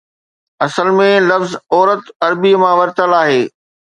[0.67, 3.39] اصل ۾ لفظ عورت عربيءَ مان ورتل آهي